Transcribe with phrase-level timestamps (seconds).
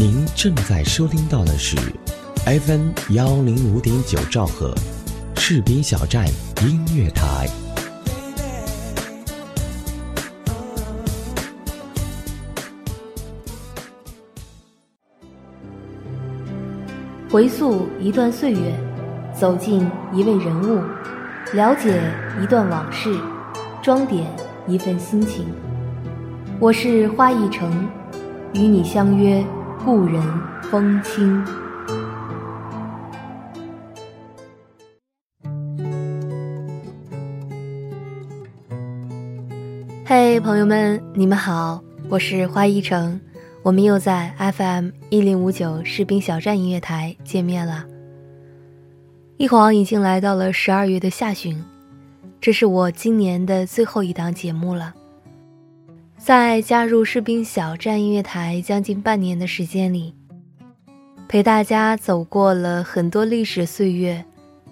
[0.00, 1.76] 您正在收听到的是
[2.46, 4.72] FM 幺零五点九兆赫，
[5.34, 6.24] 士兵小站
[6.62, 7.48] 音乐台。
[17.28, 18.72] 回溯一段岁月，
[19.36, 20.80] 走进一位人物，
[21.54, 22.00] 了解
[22.40, 23.18] 一段往事，
[23.82, 24.24] 装点
[24.68, 25.44] 一份心情。
[26.60, 27.88] 我是花一城，
[28.54, 29.44] 与你相约
[29.84, 30.22] 故人
[30.70, 31.44] 风轻。
[40.04, 43.20] 嘿，朋友们，你们好，我是花一城。
[43.62, 47.84] 我们又在 FM 一零五九士兵小站音乐台见面了。
[49.36, 51.62] 一晃已经来到了十二月的下旬，
[52.40, 54.94] 这是我今年的最后一档节目了。
[56.18, 60.12] 在加入士兵小站音乐台将近半年的时间里，
[61.28, 64.22] 陪大家走过了很多历史岁月，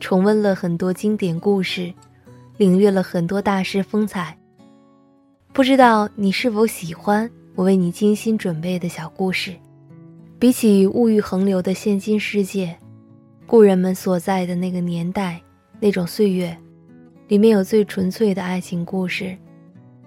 [0.00, 1.92] 重温了很多经典故事，
[2.56, 4.36] 领略了很多大师风采。
[5.52, 7.30] 不知道你是否喜欢？
[7.54, 9.54] 我为你精心准备的小故事，
[10.40, 12.76] 比起物欲横流的现今世界，
[13.46, 15.40] 故人们所在的那个年代、
[15.78, 16.56] 那种岁月，
[17.28, 19.36] 里面有最纯粹的爱情故事，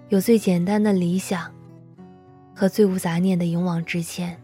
[0.08, 1.52] 有最简单的理想，
[2.54, 4.40] 和最无杂念的勇往直前。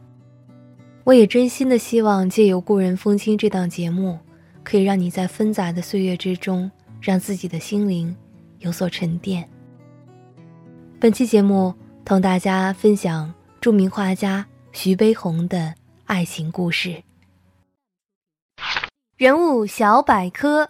[1.04, 4.18] 我也真心的希望借由《故人风轻》这档节目，
[4.62, 8.16] 可以让你在纷杂的岁月之中，让自己的心灵
[8.58, 9.48] 有所沉淀。
[11.00, 11.74] 本期节目。
[12.04, 17.02] 同大家分享著名画家徐悲鸿的爱情故事。
[19.16, 20.68] 人物小百科：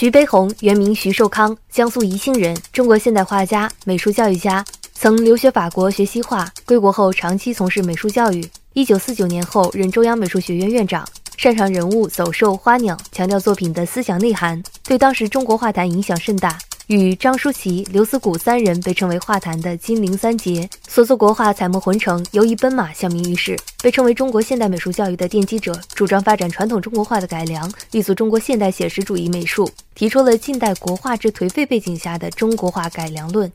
[0.00, 8.42] 徐悲鸿原名徐寿康，江苏宜兴人，中国现代画家、美术教育家，曾留学法国学西画，归国后长期从事美术教育。
[8.72, 11.06] 一九四九年后任中央美术学院院长。
[11.36, 16.56] 擅长人物走兽花鸟，强调作品的思想内涵，对当时中国画坛影响甚大。
[16.90, 33.52] 与张舒淇、刘思谷三人被称为画坛的金陵三杰，所作国画彩墨浑成，尤以奔马，响名于世，被称为中国现代美术教育的奠基者，主张发展传统中国画的改良，立足中国现代写实主义美术，提出了近代国画之颓废背景下的中国画改良论。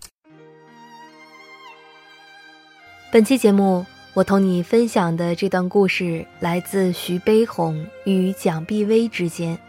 [3.11, 3.85] 本期节目。
[4.13, 9.59] 我同你分享的这段故事来自徐悲鸿与蒋碧薇之间，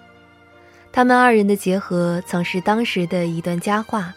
[0.97, 4.15] 他们二人的结合曾是当时的一段佳话。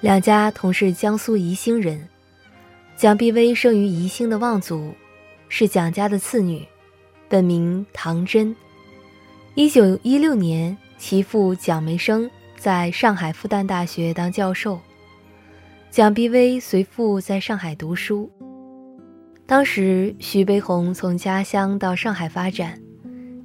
[0.00, 2.08] 两家同是江苏宜兴人，
[2.96, 4.94] 蒋碧薇生于宜兴的望族，
[5.50, 6.66] 是蒋家的次女，
[7.28, 8.56] 本名唐真。
[9.54, 14.80] 一九一六年，其父蒋梅生在上海复旦大学当教授，
[15.90, 18.30] 蒋碧薇随父在上海读书。
[19.44, 22.80] 当时，徐悲鸿从家乡到上海发展，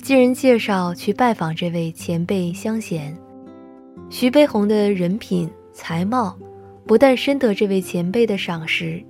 [0.07, 3.13] 经人介绍去拜访这位前辈相贤。
[4.09, 6.33] 徐悲鸿的人品才貌，
[6.85, 9.03] 不但深得这位前辈的赏识，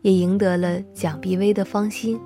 [0.00, 2.18] 也赢得了蒋碧薇的芳心。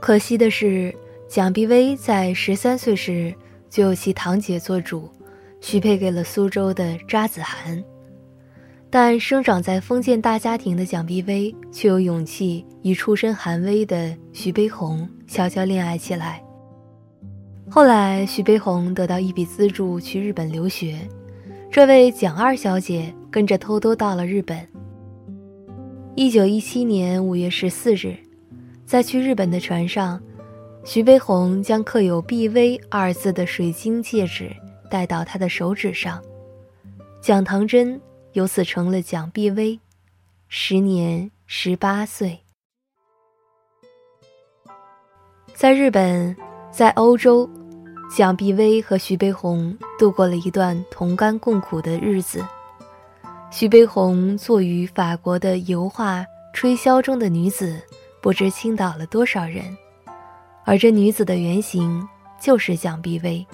[0.00, 0.92] 可惜的是，
[1.28, 3.32] 蒋碧薇在十三岁时
[3.70, 5.08] 就由其堂姐做主，
[5.60, 7.80] 许配给了苏州的查子涵。
[8.90, 16.42] 但生长在封建大家庭的蒋碧薇，却有勇气与出身寒微的徐悲鸿悄悄恋爱起来。
[17.68, 20.98] 后来，徐悲鸿得到一笔资助去日本留学，
[21.70, 24.66] 这位蒋二小姐跟着偷偷到了日本。
[26.14, 28.16] 一九一七年五月十四日，
[28.86, 30.18] 在去日本的船上，
[30.82, 34.50] 徐悲鸿将刻有“碧薇”二字的水晶戒指
[34.90, 36.22] 戴到她的手指上，
[37.20, 38.00] 蒋唐真。
[38.32, 39.78] 由此成了蒋碧薇，
[40.48, 42.38] 时年十八岁。
[45.54, 46.36] 在日本，
[46.70, 47.48] 在欧洲，
[48.14, 52.44] 蒋碧薇和徐悲鸿度过了一段同甘共苦的日子。
[53.50, 56.20] 徐悲鸿作于法国的油画
[56.52, 57.72] 《吹箫中的女子》，
[58.20, 59.64] 不知倾倒了多少人，
[60.64, 62.06] 而这女子的原型
[62.38, 63.44] 就是蒋碧薇。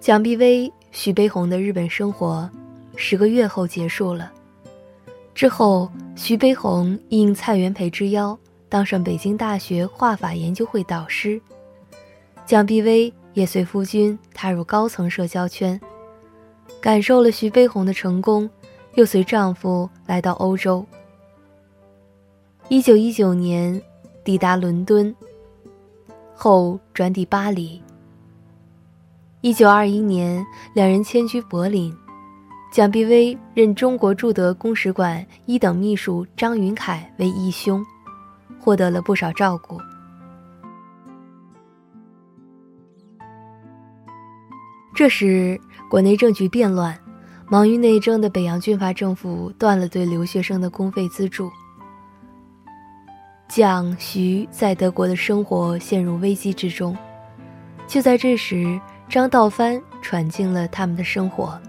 [0.00, 2.48] 蒋碧薇、徐悲鸿的日本生活，
[2.96, 4.32] 十个月后结束了。
[5.34, 8.36] 之后，徐悲鸿应蔡元培之邀，
[8.70, 11.38] 当上北京大学画法研究会导师。
[12.46, 15.78] 蒋碧薇也随夫君踏入高层社交圈，
[16.80, 18.48] 感受了徐悲鸿的成功，
[18.94, 20.82] 又随丈夫来到欧洲。
[22.70, 23.80] 一九一九年，
[24.24, 25.14] 抵达伦敦，
[26.34, 27.82] 后转抵巴黎，
[29.42, 31.90] 一九二一年，两人迁居柏林。
[32.70, 37.82] 蒋碧薇任中国驻德公使馆一等秘书张云凯为义兄，
[38.60, 39.78] 获得了不少照顾。
[44.94, 45.58] 这时，
[45.88, 46.96] 国内政局变乱，
[47.48, 51.50] 忙于内政的北洋军阀政府断了对留学生的公费资助。
[53.48, 56.94] 蒋、徐在德国的生活陷入危机之中。
[57.86, 58.78] 就在这时，
[59.10, 61.60] 张道藩闯进了他们的生活。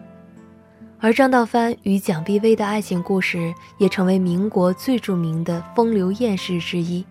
[1.00, 7.04] 而张道藩与蒋碧薇的爱情故事也成为民国最著名的风流艳事之一。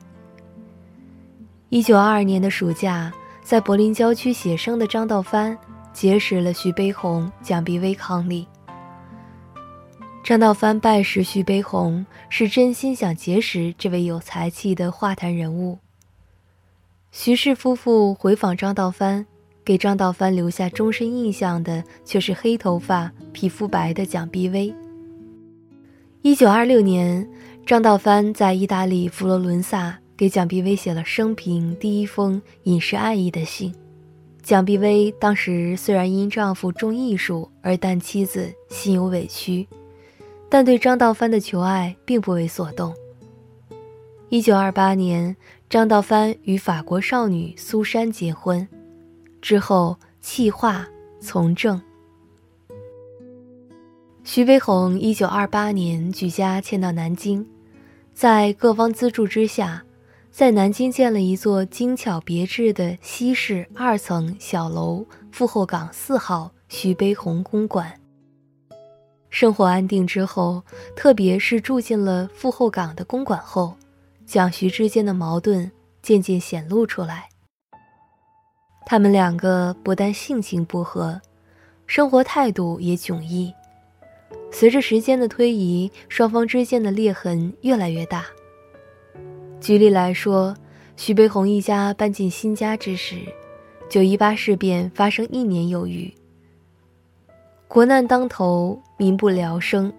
[1.69, 3.13] 一九二二年的暑假，
[3.43, 5.59] 在柏林郊区写生的张道藩
[5.93, 8.47] 结识了徐悲鸿、蒋碧薇伉俪。
[10.23, 15.81] 张道藩拜识徐悲鸿，是真心想结识这位有才气的画坛人物。
[17.11, 19.27] 徐氏夫妇回访张道藩。
[19.65, 24.75] 给张道藩留下终身印象的却是黑头发、皮肤白的蒋碧薇。
[26.23, 27.27] 一九二六年，
[27.65, 33.75] 张道藩在意大利佛罗伦萨给蒋碧薇写了生平第一封隐士爱意的信。
[34.43, 39.69] 蒋碧薇当时虽然因丈夫重艺术而淡妻子，心有委屈，
[40.49, 42.95] 但对张道藩的求爱并不为所动。
[44.31, 45.37] 一九二八年，
[45.69, 48.67] 张道藩与法国少女苏珊结婚。
[49.41, 50.87] 之后弃画
[51.21, 51.81] 从政。
[54.23, 57.47] 徐悲鸿一九二八年举家迁到南京，
[58.13, 59.83] 在各方资助之下，
[60.31, 67.99] 在南京建了一座精巧别致的西式二层小楼——富后岗四号徐悲鸿公馆。
[69.31, 70.63] 生活安定之后，
[70.95, 73.75] 特别是住进了富后岗的公馆后，
[74.27, 75.73] 蒋徐之间的矛盾
[76.03, 77.30] 渐渐显露出来。
[78.85, 81.21] 他们两个不但性情不合，
[81.87, 83.53] 生活态度也迥异。
[84.51, 88.27] 随着时间的推移，双方之间的裂痕越来越大。
[89.61, 90.57] 举例来说，
[90.97, 93.17] 徐悲鸿一家搬进新家之时，
[93.89, 96.13] 九一八事变发生一年有余，
[97.69, 99.93] 国难当头，民不聊生。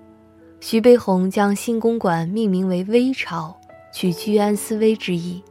[0.60, 3.58] 徐悲鸿将新公馆命名为“微朝”，
[3.94, 5.42] 取居安思危之意。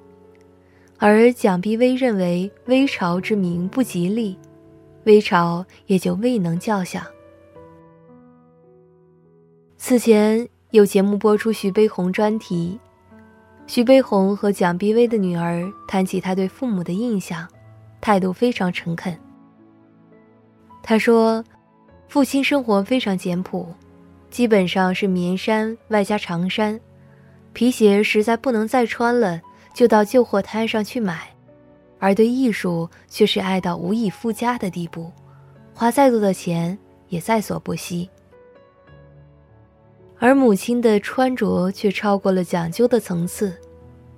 [1.02, 4.36] 而蒋碧薇认为“微潮”之名不吉利，
[5.04, 7.02] 微潮也就未能叫响。
[9.78, 12.78] 此前有节目播出徐悲鸿专题，
[13.66, 17.48] 徐悲鸿和蒋碧薇的女儿谈起他对父母的印象，
[18.02, 19.18] 态度非常诚恳。
[20.82, 21.42] 他说
[22.08, 23.66] ：“父亲生活非常简朴，
[24.28, 26.78] 基本上是棉衫外加长衫，
[27.54, 29.40] 皮鞋实在不能再穿了。”
[29.72, 31.28] 就到旧货摊上去买，
[31.98, 35.10] 而对艺术却是爱到无以复加的地步，
[35.74, 36.76] 花再多的钱
[37.08, 38.08] 也在所不惜。
[40.18, 43.54] 而母亲的穿着却超过了讲究的层次，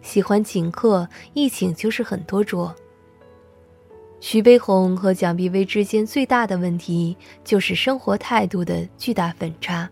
[0.00, 2.74] 喜欢请客，一请就是很多桌。
[4.18, 9.88] 徐悲鸿和蒋碧薇之间最大的问题就是生活态度的巨大反差。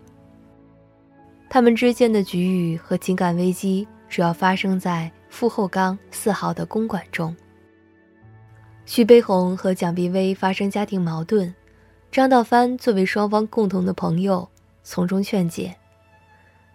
[1.49, 5.11] 他们之间的局域和情感危机主要发生在。
[5.31, 7.35] 傅厚刚四号的公馆中，
[8.85, 11.55] 徐悲鸿和蒋碧薇发生家庭矛盾，
[12.11, 14.47] 张道藩作为双方共同的朋友，
[14.83, 15.75] 从中劝解。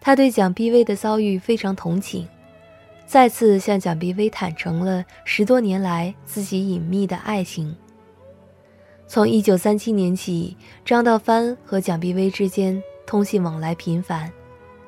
[0.01, 2.27] 他对蒋碧薇的遭遇非常同情，
[3.05, 7.75] 再次向蒋碧薇坦诚了十多年来自己隐秘的爱情。
[9.05, 14.31] 从一九三七年起，张道藩和蒋碧薇之间通信往来频繁，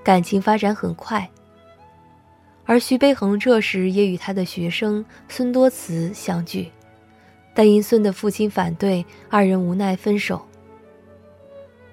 [0.04, 1.30] 感情发展很快。
[2.68, 6.70] 而徐悲鸿这时也与他的学生孙多慈相聚，
[7.56, 10.46] 但因孙的父亲反对，二人无奈分手。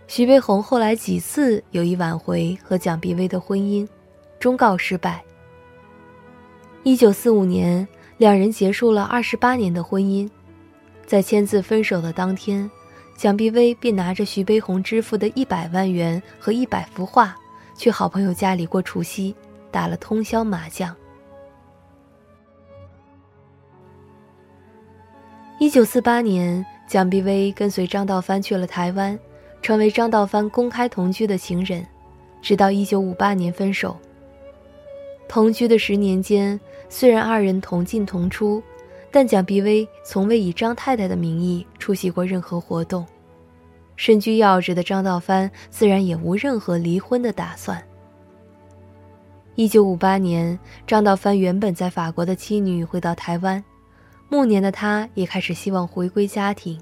[0.09, 3.89] 徐悲鸿后来几次有意挽回和蒋碧薇的婚姻，
[4.41, 5.23] 终告失败。
[6.83, 7.87] 一九四五年，
[8.19, 10.29] 两人结束了二十八年的婚姻，
[11.07, 12.69] 在签字分手的当天，
[13.17, 17.37] 蒋碧薇便拿着徐悲鸿支付的一百万元和一百幅画，
[17.77, 19.33] 去好朋友家里过除夕。
[19.75, 20.95] 打了通宵麻将。
[25.59, 29.19] 一九四八年，蒋碧薇跟随张道藩去了台湾，
[29.63, 31.85] 成为张道藩公开同居的情人，
[32.41, 33.97] 直到一九五八年分手。
[35.27, 38.63] 同居的十年间，虽然二人同进同出，
[39.11, 43.05] 但蒋碧薇从未以张太太的名义出席过任何活动，
[43.97, 47.85] 身居要职的张道藩自然也无任何离婚的打算。
[49.57, 53.63] 一九五八年，张道藩原本在法国的妻女回到台湾，
[54.29, 56.77] 暮年的他也开始希望回归家庭。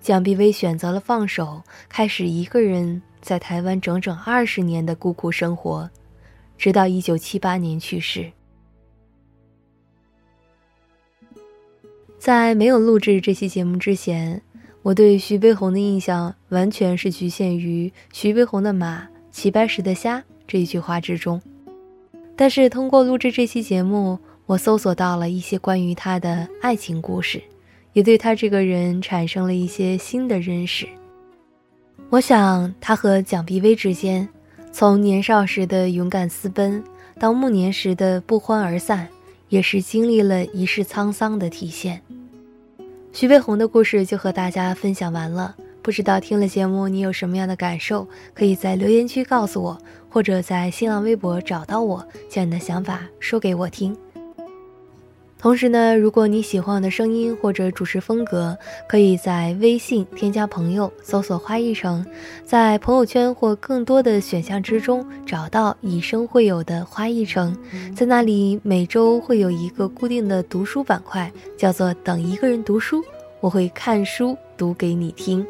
[0.00, 5.90] 蒋碧薇选择了放手，开始一个人在台湾整整二十年的孤苦生活，
[6.56, 8.30] 直到一九七八年去世。
[12.20, 14.40] 在没有录制这期节目之前，
[14.82, 21.42] 我对徐悲鸿的印象完全是局限于“徐悲鸿的马，齐白石的虾”这一句话之中。
[22.36, 27.42] 但是通过录制这期节目，我搜索到了一些关于他的爱情故事，
[27.92, 30.86] 也对他这个人产生了一些新的认识。
[32.10, 34.28] 我想，他和蒋碧薇之间，
[34.72, 36.82] 从年少时的勇敢私奔，
[37.18, 39.08] 到暮年时的不欢而散，
[39.48, 42.00] 也是经历了一世沧桑的体现。
[43.12, 48.08] 徐悲鸿的故事就和大家分享完了，不知道听了节目你有什么样的感受？
[48.32, 53.94] 可以在留言区告诉我，或者在新浪微博找到我，将你的想法说给我听。
[55.38, 58.56] 同时呢，如果你喜欢我的声音或者主持风格，
[58.88, 62.02] 可以在微信添加朋友，搜索“花一城”，
[62.46, 67.54] 在朋友圈或更多的选项之中找到以声会友的花一城，
[67.94, 73.04] 在那里每周会有一个固定的读书板块，叫做“等一个人读书”，
[73.40, 75.46] 我会看书读给你听。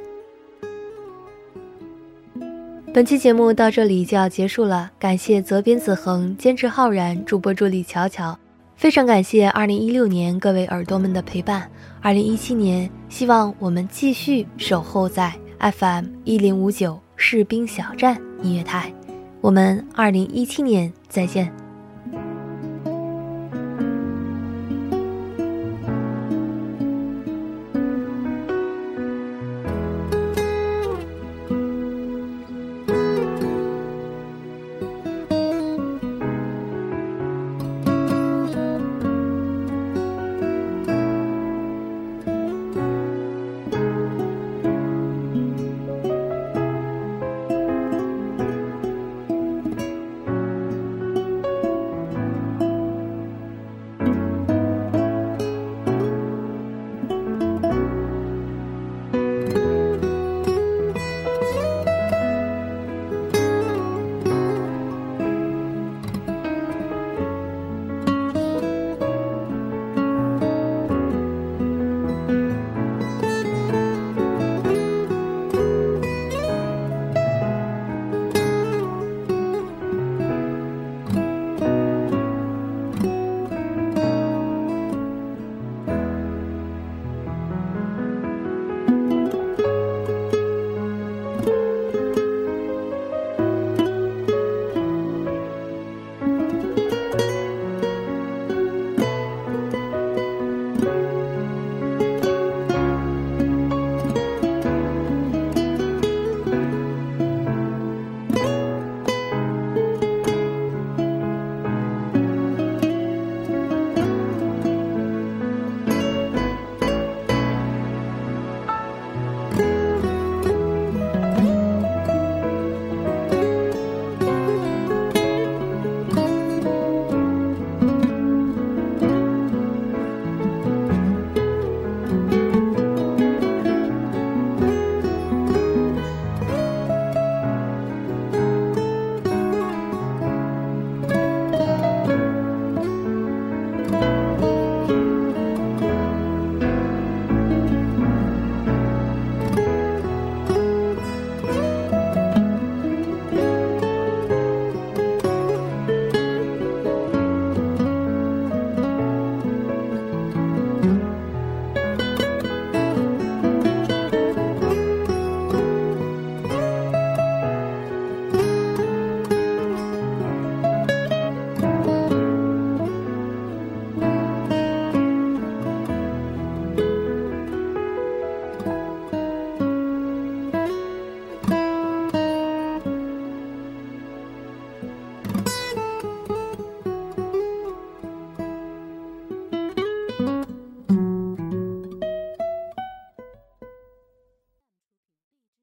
[2.95, 8.39] 本期节目到这里就要结束了，感谢责编子恒、监制浩然、主播助理巧巧。
[8.77, 11.69] 非常感谢二零一六年各位耳朵们的陪伴，
[12.01, 18.95] 二零一七年希望我们继续守候在 FM 一零五九士兵小站音乐台，
[19.41, 21.64] 我们二零一七年再见。